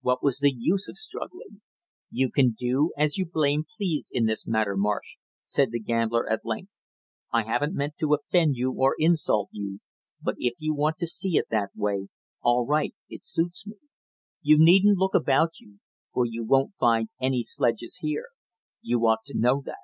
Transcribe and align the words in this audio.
What 0.00 0.24
was 0.24 0.40
the 0.40 0.52
use 0.52 0.88
of 0.88 0.96
struggling? 0.96 1.60
"You 2.10 2.32
can 2.32 2.50
do 2.50 2.90
as 2.96 3.16
you 3.16 3.24
blame 3.24 3.64
please 3.76 4.10
in 4.12 4.26
this 4.26 4.44
matter, 4.44 4.76
Marsh," 4.76 5.18
said 5.44 5.70
the 5.70 5.78
gambler 5.78 6.28
at 6.28 6.44
length. 6.44 6.72
"I 7.32 7.44
haven't 7.44 7.76
meant 7.76 7.94
to 8.00 8.12
offend 8.12 8.56
you 8.56 8.72
or 8.74 8.96
insult 8.98 9.50
you, 9.52 9.78
but 10.20 10.34
if 10.38 10.54
you 10.58 10.74
want 10.74 10.98
to 10.98 11.06
see 11.06 11.36
it 11.36 11.46
that 11.50 11.70
way 11.76 12.08
all 12.42 12.66
right, 12.66 12.92
it 13.08 13.24
suits 13.24 13.68
me. 13.68 13.76
You 14.42 14.56
needn't 14.58 14.98
look 14.98 15.14
about 15.14 15.60
you, 15.60 15.78
for 16.12 16.26
you 16.26 16.42
won't 16.44 16.74
find 16.74 17.10
any 17.20 17.44
sledges 17.44 17.98
here; 18.02 18.30
you 18.82 19.06
ought 19.06 19.22
to 19.26 19.38
know 19.38 19.62
that." 19.64 19.76